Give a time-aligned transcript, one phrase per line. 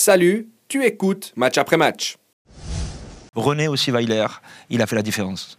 [0.00, 2.18] Salut, tu écoutes match après match.
[3.34, 4.28] René aussi Weiler,
[4.70, 5.58] il a fait la différence.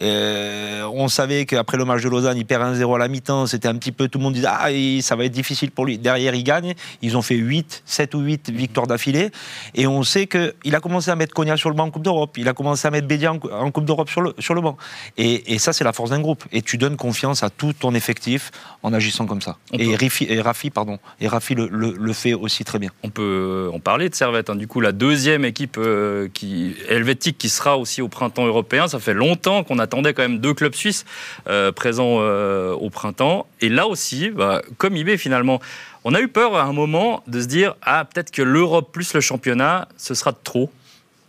[0.00, 3.46] Euh, on savait qu'après le match de Lausanne, il perd 1-0 à la mi-temps.
[3.46, 4.68] C'était un petit peu, tout le monde disait, ah,
[5.02, 5.98] ça va être difficile pour lui.
[5.98, 6.74] Derrière, il gagne.
[7.02, 9.30] Ils ont fait 8, 7 ou 8 victoires d'affilée.
[9.74, 12.36] Et on sait qu'il a commencé à mettre Cognac sur le banc en Coupe d'Europe.
[12.38, 14.76] Il a commencé à mettre Bédia en, Coupe d'Europe sur le, sur le banc.
[15.16, 16.44] Et, ça, c'est la force d'un groupe.
[16.52, 18.50] Et tu donnes confiance à tout ton effectif
[18.82, 19.56] en agissant comme ça.
[19.72, 22.90] et, Rafi, et Rafi, pardon, et Rafi le, fait aussi très bien.
[23.02, 24.50] On peut en parler de Servette.
[24.50, 24.56] Hein.
[24.56, 28.88] Du coup, la deuxième équipe euh, qui, helvétique qui sera aussi au printemps européen.
[28.88, 31.04] Ça fait longtemps qu'on a attendait quand même deux clubs suisses
[31.48, 33.46] euh, présents euh, au printemps.
[33.60, 35.60] Et là aussi, bah, comme IB finalement,
[36.04, 39.14] on a eu peur à un moment de se dire ah peut-être que l'Europe plus
[39.14, 40.70] le championnat, ce sera trop.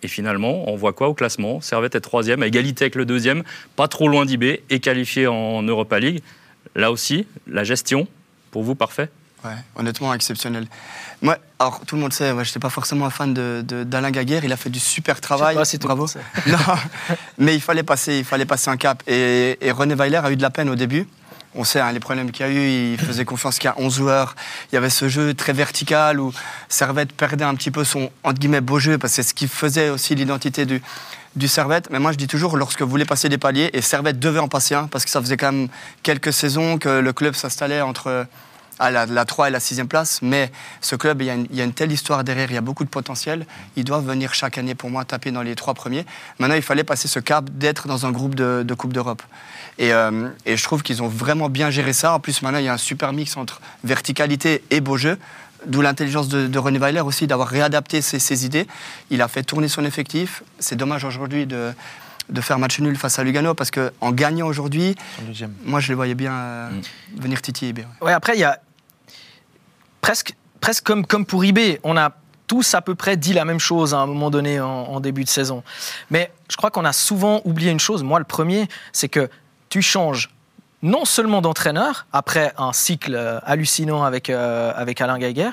[0.02, 1.60] Et finalement, on voit quoi au classement?
[1.60, 3.44] Servette est troisième, à égalité avec le deuxième,
[3.76, 6.22] pas trop loin d'IB, et qualifié en Europa League.
[6.76, 8.08] Là aussi, la gestion,
[8.52, 9.10] pour vous, parfait?
[9.46, 10.68] Ouais, honnêtement exceptionnel.
[11.22, 13.84] Moi, alors tout le monde sait, moi je n'étais pas forcément un fan d'Alain de,
[13.84, 15.58] d'Alain Gaguerre, il a fait du super travail.
[15.64, 16.08] c'est bravo.
[16.48, 16.58] non,
[17.38, 19.02] mais il fallait passer, il fallait passer un cap.
[19.08, 21.08] Et, René Weiler a eu de la peine au début.
[21.56, 23.76] On sait hein, les problèmes qu'il y a eu, il faisait confiance qu'il y a
[23.80, 24.36] 11 joueurs.
[24.72, 26.32] Il y avait ce jeu très vertical où
[26.68, 29.48] Servette perdait un petit peu son entre guillemets beau jeu parce que c'est ce qui
[29.48, 30.82] faisait aussi l'identité du,
[31.36, 31.90] du Servette.
[31.90, 34.48] Mais moi je dis toujours, lorsque vous voulez passer des paliers, et Servette devait en
[34.48, 35.70] passer un parce que ça faisait quand même
[36.04, 38.28] quelques saisons que le club s'installait entre
[38.80, 41.92] à la, 3 et la 6e place, mais ce club, il y, a une, telle
[41.92, 43.46] histoire derrière, il y a beaucoup de potentiel.
[43.76, 46.06] Ils doivent venir chaque année, pour moi, taper dans les trois premiers.
[46.40, 49.22] Maintenant, il fallait passer ce cap d'être dans un groupe de, Coupe d'Europe.
[49.82, 52.14] Euh, et, je trouve qu'ils ont vraiment bien géré ça.
[52.14, 55.18] En plus, maintenant, il y a un super mix entre verticalité et beau jeu.
[55.66, 58.66] D'où l'intelligence de, René Weiler aussi d'avoir réadapté ses, idées.
[59.10, 60.42] Il a fait tourner son effectif.
[60.58, 61.74] C'est dommage aujourd'hui de,
[62.30, 64.96] de faire match nul face à Lugano parce qu'en gagnant aujourd'hui,
[65.66, 67.22] moi je les voyais bien euh, mm.
[67.22, 67.74] venir titiller.
[68.02, 68.60] Ouais, après il y a
[70.02, 72.12] presque, presque comme, pour eBay, on a
[72.48, 75.30] tous à peu près dit la même chose à un moment donné en, début de
[75.30, 75.64] saison.
[76.10, 79.30] Mais je crois qu'on a souvent oublié une chose, moi le premier, c'est que
[79.70, 80.30] tu changes
[80.82, 85.52] non seulement d'entraîneur, après un cycle euh, hallucinant avec, euh, avec Alain Geiger,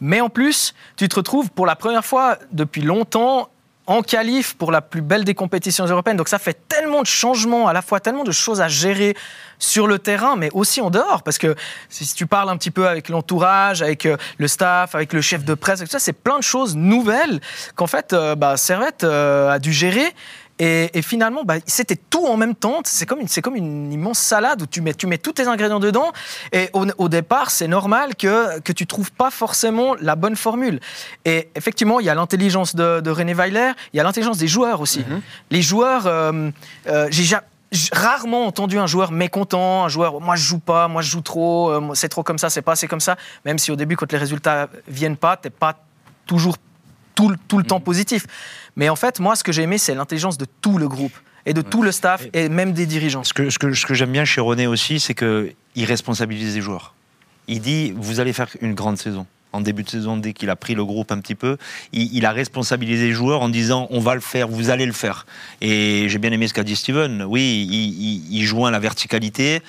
[0.00, 3.48] mais en plus, tu te retrouves pour la première fois depuis longtemps
[3.90, 6.16] en qualif pour la plus belle des compétitions européennes.
[6.16, 9.16] Donc ça fait tellement de changements, à la fois tellement de choses à gérer
[9.58, 11.24] sur le terrain, mais aussi en dehors.
[11.24, 11.56] Parce que
[11.88, 15.44] si tu parles un petit peu avec l'entourage, avec euh, le staff, avec le chef
[15.44, 17.40] de presse, ça, c'est plein de choses nouvelles
[17.74, 20.14] qu'en fait, euh, bah, Servette euh, a dû gérer.
[20.62, 22.80] Et, finalement, bah, c'était tout en même temps.
[22.84, 25.48] C'est comme, une, c'est comme une immense salade où tu mets, tu mets tous tes
[25.48, 26.12] ingrédients dedans.
[26.52, 30.80] Et au, départ, c'est normal que, que tu trouves pas forcément la bonne formule.
[31.24, 34.82] Et effectivement, il y a l'intelligence de, René Weiler, il y a l'intelligence des joueurs
[34.82, 35.00] aussi.
[35.00, 35.20] Mm-hmm.
[35.50, 36.50] Les joueurs, euh,
[36.88, 37.36] euh, j'ai
[37.92, 41.70] rarement entendu un joueur mécontent, un joueur moi je joue pas, moi je joue trop,
[41.70, 43.16] euh, c'est trop comme ça, c'est pas assez comme ça.
[43.44, 45.76] Même si au début, quand les résultats viennent pas, t'es pas
[46.26, 46.56] toujours
[47.48, 47.84] tout, le temps mm.
[47.84, 48.26] positif.
[48.76, 51.12] Mais en fait, moi, ce que j'ai aimé, c'est l'intelligence de tout le groupe
[51.46, 53.24] et de tout le staff et même des dirigeants.
[53.24, 56.60] Ce que, ce que, ce que j'aime bien chez René aussi, c'est qu'il responsabilise les
[56.60, 56.94] joueurs.
[57.48, 60.56] Il dit, vous allez faire une grande saison en début de saison, dès qu'il a
[60.56, 61.56] pris le groupe un petit peu,
[61.92, 65.26] il, a responsabilisé les joueurs en disant on va le faire, vous allez le faire.
[65.60, 67.24] Et j'ai bien aimé ce qu'a dit Steven.
[67.24, 69.62] Oui, il, il, joint la verticalité.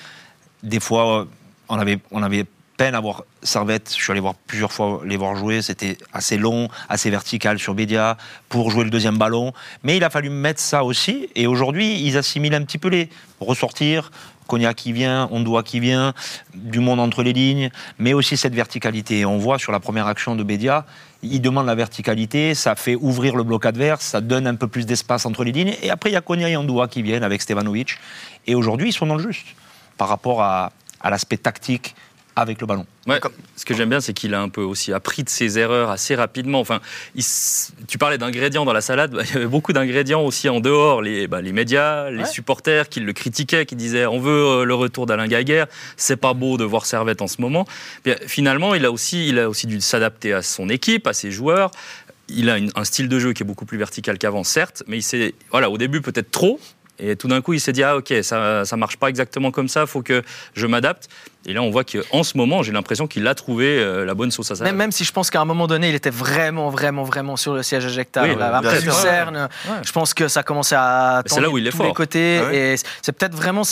[0.62, 1.26] Des fois,
[1.68, 2.46] on avait, on avait
[2.76, 3.94] peine à voir Servette.
[3.96, 5.62] Je suis allé voir plusieurs fois les voir jouer.
[5.62, 8.16] C'était assez long, assez vertical sur Bédia
[8.48, 9.52] pour jouer le deuxième ballon.
[9.82, 11.28] Mais il a fallu mettre ça aussi.
[11.34, 13.08] Et aujourd'hui, ils assimilent un petit peu les
[13.40, 14.10] ressortir.
[14.46, 16.12] Cognac qui vient, Ondoa qui vient,
[16.52, 19.24] du monde entre les lignes, mais aussi cette verticalité.
[19.24, 20.84] On voit sur la première action de Bédia,
[21.22, 24.84] il demande la verticalité, ça fait ouvrir le bloc adverse, ça donne un peu plus
[24.84, 25.74] d'espace entre les lignes.
[25.82, 27.96] Et après, il y a Cognac et Ondoa qui viennent avec Stevanovic.
[28.46, 29.46] Et aujourd'hui, ils sont dans le juste
[29.96, 31.94] par rapport à, à l'aspect tactique
[32.36, 32.86] avec le ballon.
[33.56, 36.14] Ce que j'aime bien, c'est qu'il a un peu aussi appris de ses erreurs assez
[36.14, 36.60] rapidement.
[36.60, 36.80] Enfin,
[37.88, 41.02] tu parlais d'ingrédients dans la salade, il y avait beaucoup d'ingrédients aussi en dehors.
[41.02, 44.74] Les, bah, les médias, les supporters qui le critiquaient, qui disaient on veut euh, le
[44.74, 45.66] retour d'Alain Gaguerre,
[45.96, 47.66] c'est pas beau de voir Servette en ce moment.
[48.26, 51.70] finalement, il a aussi, il a aussi dû s'adapter à son équipe, à ses joueurs.
[52.28, 55.02] Il a un style de jeu qui est beaucoup plus vertical qu'avant, certes, mais il
[55.02, 56.58] s'est, voilà, au début peut-être trop,
[56.98, 59.68] et tout d'un coup, il s'est dit, ah ok, ça ne marche pas exactement comme
[59.68, 60.22] ça, il faut que
[60.54, 61.08] je m'adapte.
[61.44, 64.30] Et là, on voit qu'en ce moment, j'ai l'impression qu'il a trouvé euh, la bonne
[64.30, 64.62] sauce à ça.
[64.62, 67.54] Même, même si je pense qu'à un moment donné, il était vraiment, vraiment, vraiment sur
[67.54, 68.36] le siège éjectable.
[68.36, 69.48] Oui, Après Lucerne,
[69.82, 72.40] je pense que ça commençait à tendre de tous les côtés.
[72.44, 73.64] Ah et c'est peut-être vraiment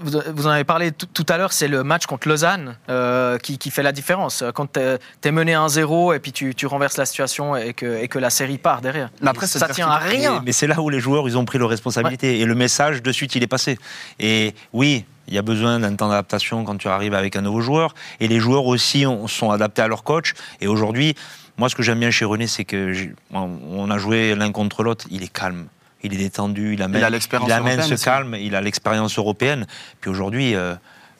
[0.00, 3.82] vous, en avez parlé tout à l'heure, c'est le match contre Lausanne euh, qui, fait
[3.82, 4.44] la différence.
[4.54, 8.18] Quand tu es, mené 1-0 et puis tu, renverses la situation et que, et que
[8.18, 9.10] la série part derrière.
[9.20, 10.42] Mais après, ça, tient à rien.
[10.44, 13.12] Mais, c'est là où les joueurs ils ont pris leur responsabilité et le message de
[13.12, 13.78] suite il est passé.
[14.18, 17.60] Et oui, il y a besoin d'un temps d'adaptation quand tu arrives avec un nouveau
[17.60, 17.94] joueur.
[18.20, 20.34] Et les joueurs aussi sont adaptés à leur coach.
[20.60, 21.14] Et aujourd'hui,
[21.58, 22.92] Moi, ce que j'aime bien chez René, c'est que
[23.32, 25.06] on a joué l'un contre l'autre.
[25.10, 25.66] Il est calme,
[26.02, 29.18] il est détendu, il amène, Il a l'expérience il amène ce calme, il a l'expérience
[29.18, 29.66] européenne.
[30.00, 30.74] Puis aujourd'hui, euh,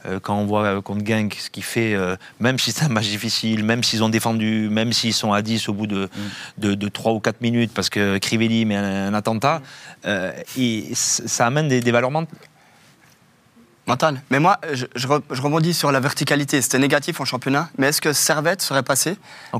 [0.06, 2.88] euh, quand on voit euh, contre Genk ce qu'il fait, euh, même si c'est un
[2.88, 6.08] match difficile, même s'ils ont défendu, même s'ils sont à 10 au bout de,
[6.58, 9.60] de, de 3 ou 4 minutes parce que Crivelli met un, un attentat,
[10.56, 12.38] et ça amène des, des valeurs mentales.
[13.88, 14.20] Mental.
[14.30, 16.60] Mais moi, je, je re- je rebondis sur la verticalité.
[16.62, 19.16] C'était négatif en championnat, mais est-ce que Servette serait passé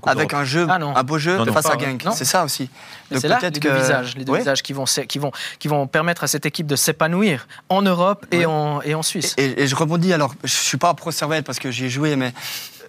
[0.06, 1.52] avec un jeu, Ah un beau jeu Non, non.
[1.52, 2.04] face à Genk?
[2.14, 2.70] C'est ça aussi.
[3.10, 5.66] C'est là les deux que- visages, les deux visages qui vont, s'é- qui, vont, qui
[5.68, 9.34] vont permettre à cette équipe de s'épanouir en Europe et, en, et en Suisse.
[9.38, 12.14] Et, et je rebondis, alors, je suis pas pro Servette parce que j'y ai joué,
[12.16, 12.32] mais.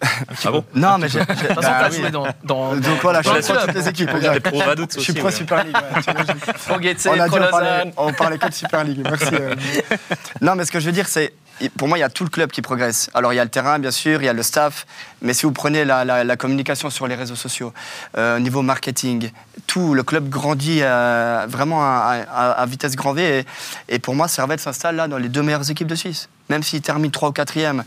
[0.01, 1.19] Ah bon Non, mais j'ai.
[1.19, 4.09] De toute façon, t'as joué dans, dans, Donc voilà, je suis pro toutes les équipes.
[4.15, 5.31] Je suis pro.
[5.31, 5.75] Super League.
[5.77, 7.93] on, a dit, on, parlait, Lausanne.
[7.97, 9.01] on parlait que de Super League.
[9.03, 9.27] Merci.
[9.33, 9.55] euh.
[10.41, 11.33] non, mais ce que je veux dire, c'est.
[11.77, 13.09] Pour moi, il y a tout le club qui progresse.
[13.13, 14.85] Alors, il y a le terrain, bien sûr, il y a le staff,
[15.21, 17.73] mais si vous prenez la, la- la communication sur les réseaux sociaux,
[18.17, 19.31] euh, au niveau marketing,
[19.67, 23.45] tout, le club grandit euh, vraiment à, à- à vitesse grand V.
[23.89, 26.29] Et, et pour moi, Servette s'installe là dans les deux meilleures équipes de Suisse.
[26.49, 27.83] Même s'il termine 3 ou 4e,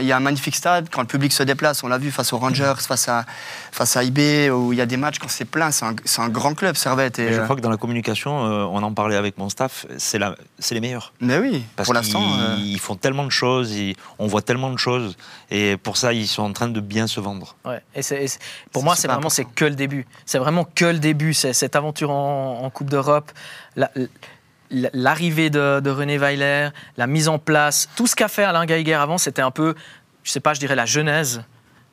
[0.00, 0.88] il y a un magnifique stade.
[0.90, 3.26] Quand le public se déplace, on l'a vu face aux Rangers, face à,
[3.70, 5.70] face à IB, où il y a des matchs quand c'est plein.
[5.70, 7.18] C'est un, grand club, Servette.
[7.18, 9.84] Et, je euh, crois que dans la communication, euh, on en parlait avec mon staff,
[9.98, 11.12] c'est les meilleurs.
[11.20, 12.22] mais oui, Parce pour l'instant.
[12.40, 15.14] euh, ils font tellement de choses, ils- on voit tellement de choses,
[15.50, 17.56] et pour ça, ils sont en train de bien se vendre.
[17.64, 17.82] Ouais.
[17.94, 18.00] Et
[18.72, 20.06] pour moi, c'est vraiment c'est que le début.
[20.24, 21.34] C'est vraiment que le début.
[21.34, 23.32] Cette aventure en, en Coupe d'Europe,
[23.74, 23.90] la-
[24.70, 28.66] la- l'arrivée de, de René Weiler, la mise en place, tout ce qu'a fait Alain
[28.66, 29.74] Geiger avant, c'était un peu,
[30.24, 31.42] je sais pas, je dirais la genèse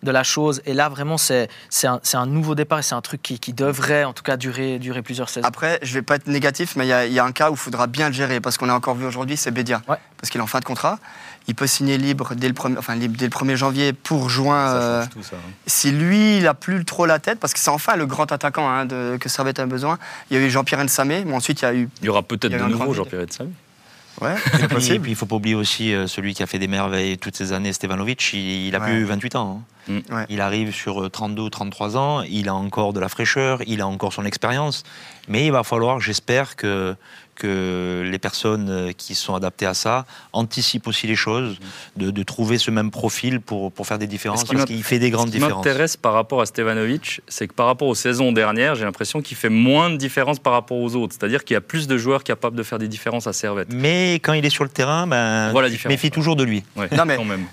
[0.04, 0.62] de la chose.
[0.66, 3.54] Et là, vraiment, c'est c'est un, un nouveau départ et c'est un truc qui, qui
[3.54, 5.48] devrait, en tout cas, durer, durer plusieurs saisons.
[5.48, 7.50] Après, je vais pas être négatif, mais il y, a- il y a un cas
[7.50, 9.82] où il faudra bien le gérer, parce qu'on a encore vu aujourd'hui, c'est Bédia.
[9.88, 9.98] Ouais.
[10.18, 11.00] Parce qu'il est en fin de contrat.
[11.48, 14.68] Il peut signer libre dès le, premier, enfin, libre dès le 1er janvier pour juin.
[14.68, 15.36] Ça euh, change tout, ça.
[15.36, 15.52] hein.
[15.68, 18.70] si lui, il a plus trop la tête, parce que c'est enfin le grand attaquant
[18.70, 20.00] hein, de, que Servette a besoin.
[20.32, 21.90] Il y a eu Jean-Pierre Nsamé, mais ensuite il y a eu.
[22.02, 23.52] Il y aura peut-être de nouveau Jean-Pierre Etsam.
[24.24, 25.00] Ouais, Et c'est puis, et possible.
[25.02, 27.36] puis, il ne faut pas oublier aussi euh, celui qui a fait des merveilles toutes
[27.36, 28.32] ces années, Stevanovic.
[28.34, 28.86] Il, il a Ouais.
[28.88, 29.64] plus 28 ans.
[29.90, 29.94] hein.
[30.10, 30.14] Mm.
[30.16, 30.26] Ouais.
[30.30, 32.22] Il arrive sur euh, 32 33 ans.
[32.22, 34.84] Il a encore de la fraîcheur, il a encore son expérience.
[35.28, 36.96] Mais il va falloir, j'espère, que,
[37.36, 41.58] que les personnes euh, qui sont adaptées à ça anticipent aussi les choses,
[41.98, 44.42] de, de trouver ce même profil pour, pour faire des différences.
[44.42, 45.66] Ce qui Parce qu'il fait des grandes Ce qui différences.
[45.66, 49.38] m'intéresse par rapport à Stevanovic, c'est que par rapport aux saisons dernières, j'ai l'impression qu'il
[49.38, 51.16] fait moins de différence par rapport aux autres.
[51.20, 53.68] C'est-à-dire qu'il y a plus de joueurs capables de faire des différences à Servette.
[53.74, 56.10] Mais quand il est sur le terrain, ben, Voilà tu ouais.
[56.10, 56.64] toujours de lui.
[56.76, 57.46] Ouais, Non, mais- quand même.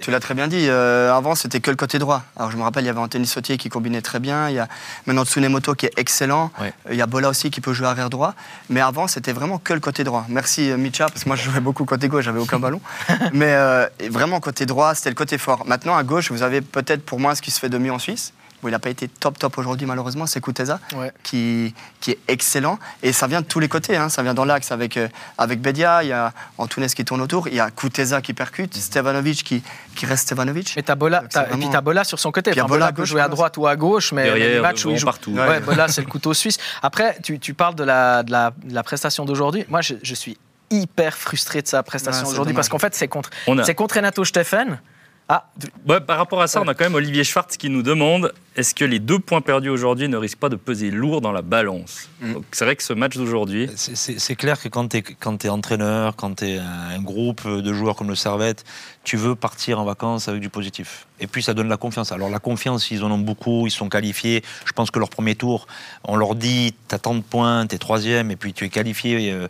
[0.00, 0.66] Tu l'as très bien dit.
[0.68, 2.22] euh, avant, c'était que le côté droit.
[2.36, 4.48] Alors, je me rappelle, il y avait Anthony Sautier qui combinait très bien.
[4.48, 4.68] Il y a
[5.06, 6.50] maintenant Tsunemoto qui est excellent.
[6.90, 8.34] Il y a Bola aussi qui peut jouer arrière droit.
[8.70, 10.24] Mais avant, c'était vraiment que le côté droit.
[10.28, 12.80] Merci euh, Micha, parce que moi, je jouais beaucoup côté gauche, j'avais aucun ballon.
[13.32, 15.66] Mais euh, et vraiment, côté droit, c'était le côté fort.
[15.66, 17.98] Maintenant, à gauche, vous avez peut-être pour moi ce qui se fait de mieux en
[17.98, 18.32] Suisse.
[18.68, 20.26] Il n'a pas été top top aujourd'hui, malheureusement.
[20.26, 21.12] C'est Kuteza Ouais.
[21.22, 22.78] qui, qui est excellent.
[23.02, 23.96] Et ça vient de tous les côtés.
[23.96, 24.08] hein.
[24.08, 25.08] Ça vient dans l'axe avec, euh,
[25.38, 26.02] avec Bedia.
[26.02, 27.48] Il y a Antunes qui tourne autour.
[27.48, 28.74] Il y a Kuteza qui percute.
[28.74, 29.62] Stevanovic qui,
[29.96, 30.74] qui reste Stevanovic.
[30.76, 32.50] Mais t'as Bola, Donc, t'as- et puis vraiment- t'as Bola sur son côté.
[32.50, 34.12] Puis il y a Enfin, Bola Bola à peut jouer à droite ou à gauche,
[34.12, 35.32] mais les Derrière, matchs où il joue partout.
[35.32, 35.46] Ouais.
[35.48, 36.58] Ouais, Bola, c'est le couteau suisse.
[36.82, 39.64] Après, tu, tu parles de la, de la, de la prestation d'aujourd'hui.
[39.68, 40.36] Moi, je, je suis
[40.70, 42.56] hyper frustré de sa prestation Ouais, aujourd'hui dommage.
[42.56, 44.78] parce qu'en fait, c'est contre, a- c'est contre Renato Steffen.
[45.26, 45.48] Ah,
[45.88, 48.74] Ouais, par rapport à ça, on a quand même Olivier Schwartz qui nous demande est-ce
[48.74, 52.10] que les deux points perdus aujourd'hui ne risquent pas de peser lourd dans la balance
[52.20, 52.34] Mm.
[52.52, 56.36] C'est vrai que ce match d'aujourd'hui, C'est- C'est clair que quand tu es, entraîneur, quand
[56.36, 58.64] tu es un groupe de joueurs comme le Servette,
[59.02, 61.06] tu veux partir en vacances avec du positif.
[61.20, 62.12] Et puis ça donne la confiance.
[62.12, 64.42] Alors la confiance, ils en ont beaucoup, ils sont qualifiés.
[64.66, 65.66] Je pense que leur premier tour,
[66.04, 68.68] on leur dit, tu as tant de points, tu es troisième, et puis tu es
[68.68, 69.48] qualifié, euh,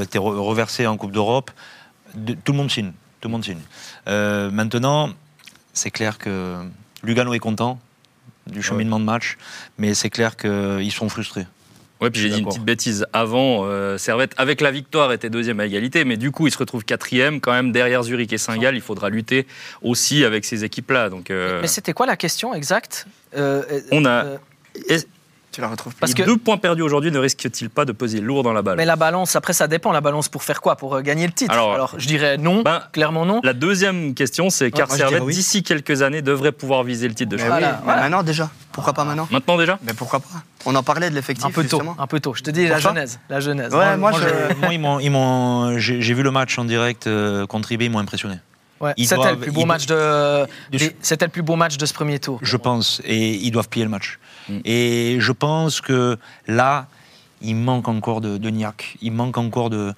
[0.00, 0.06] Mhm.
[0.06, 1.50] tu es reversé en Coupe d'Europe.
[2.14, 2.92] De- Tout le monde signe.
[3.26, 3.58] Tout le monde signe.
[4.06, 5.10] Euh, maintenant,
[5.72, 6.62] c'est clair que
[7.02, 7.80] Lugano est content
[8.46, 9.36] du cheminement de match,
[9.78, 11.48] mais c'est clair qu'ils sont frustrés.
[12.00, 13.04] Ouais, puis j'ai dit une petite bêtise.
[13.12, 16.58] Avant, euh, Servette, avec la victoire, était deuxième à égalité, mais du coup, il se
[16.58, 17.40] retrouve quatrième.
[17.40, 19.48] Quand même, derrière Zurich et Saint-Gall, il faudra lutter
[19.82, 21.10] aussi avec ces équipes-là.
[21.10, 23.08] Donc, euh, mais c'était quoi la question exacte?
[23.36, 24.38] Euh, euh, on a.
[25.56, 28.20] Tu la retrouves Parce les que- deux points perdus aujourd'hui ne risquent-ils pas de peser
[28.20, 29.90] lourd dans la balle mais la balance, après, ça dépend.
[29.90, 30.76] La balance pour faire quoi?
[30.76, 31.50] Pour euh, gagner le titre?
[31.50, 33.40] Alors- Alors, je dirais non, Ben, clairement non.
[33.42, 35.32] La deuxième question, c'est car Servette, oui.
[35.32, 37.54] d'ici quelques années, devrait pouvoir viser le titre de Mais champion.
[37.56, 38.02] Voilà, oui, mais voilà.
[38.02, 38.50] maintenant déjà.
[38.70, 39.26] Pourquoi pas maintenant?
[39.30, 39.78] Maintenant déjà?
[39.82, 40.28] Mais pourquoi pas?
[40.66, 41.96] On en parlait de l'effectif Un peu tôt, justement.
[41.98, 42.34] un peu tôt.
[42.34, 43.72] Je te dis la genèse, la genèse.
[43.72, 46.66] Ouais, moi, je- je- moi, ils m'ont- ils m'ont- j'ai j'ai vu le match en
[46.66, 48.34] direct euh, contre IB, ils m'ont impressionné.
[48.80, 50.46] Ouais, C'était le plus beau ils match de,
[51.00, 52.38] c'était le plus beau match de ce premier tour.
[52.42, 54.18] Je pense, et ils doivent plier le match.
[54.48, 54.58] Mm.
[54.64, 56.86] Et je pense que là,
[57.40, 58.96] il manque encore de, de niaque.
[59.00, 59.94] Il manque encore de.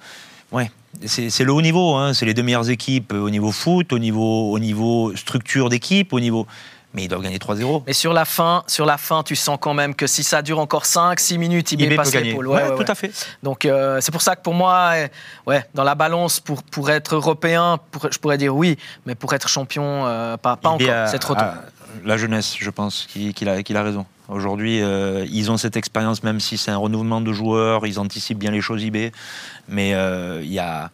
[0.51, 0.71] Ouais,
[1.05, 1.95] c'est c'est le haut niveau.
[1.95, 2.13] hein.
[2.13, 6.19] C'est les deux meilleures équipes au niveau foot, au niveau, au niveau structure d'équipe, au
[6.19, 6.47] niveau.
[6.93, 7.83] Mais ils doivent gagner 3-0.
[7.85, 10.59] Mais sur la fin, sur la fin, tu sens quand même que si ça dure
[10.59, 12.47] encore 5-6 minutes, IB, IB passe l'épaule.
[12.47, 13.11] Ouais, Ouais, ouais, tout à fait.
[13.43, 15.07] Donc euh, c'est pour ça que pour moi, euh,
[15.45, 19.33] ouais, dans la balance, pour, pour être européen, pour- je pourrais dire oui, mais pour
[19.33, 21.41] être champion, euh, pas, pas IB encore, a- c'est trop tôt.
[22.05, 24.05] la jeunesse, je pense, qu'il a, raison.
[24.27, 28.37] Aujourd'hui, euh, ils ont cette expérience, même si c'est un renouvellement de joueurs, ils anticipent
[28.39, 29.11] bien les choses IB,
[29.67, 29.89] mais
[30.43, 30.89] il y a.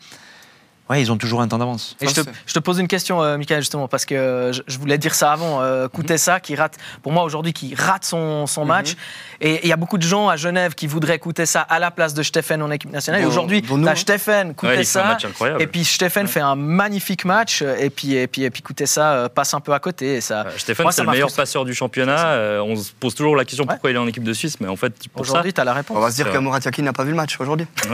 [0.89, 1.95] Ouais, ils ont toujours un temps d'avance.
[1.99, 4.61] Et je, te, c'est- je te pose une question, euh, Michael, justement, parce que je,
[4.67, 5.61] je voulais dire ça avant.
[5.61, 8.95] Euh, Koutessa, qui rate, pour moi aujourd'hui, qui rate son, son match.
[9.41, 12.13] Et il y a beaucoup de gens à Genève qui voudraient Koutessa à la place
[12.13, 13.21] de Steffen en équipe nationale.
[13.21, 13.95] Et aujourd'hui, nous, tu hein.
[13.95, 15.03] Steffen, Ouais, il fait un Koutessa.
[15.05, 15.61] match incroyable.
[15.63, 17.63] et puis Steffen fait un magnifique match.
[17.63, 20.15] Et puis, et puis, et puis Koutessa euh, passe un peu à côté.
[20.17, 21.41] Et ça, Euh, Stéphane, Moi, c'est le meilleur frustré.
[21.41, 22.27] passeur du championnat.
[22.27, 23.73] Euh, on se pose toujours la question Ouais.
[23.73, 25.63] pourquoi il est en équipe de Suisse, mais en fait, pour ça, aujourd'hui, tu as
[25.63, 25.97] la On réponse.
[25.99, 27.65] va se dire que Yakin n'a pas vu le match aujourd'hui.